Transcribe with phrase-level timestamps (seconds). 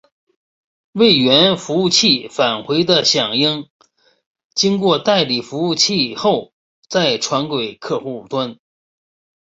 [0.95, 3.69] 从源服务器返回的响应
[4.55, 6.53] 经过代理服务器后
[6.89, 8.57] 再传给客户端。